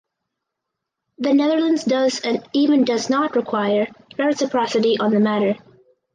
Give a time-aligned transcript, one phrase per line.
[1.19, 3.85] The Netherlands does and even does not require
[4.17, 5.53] reciprocity on the matter.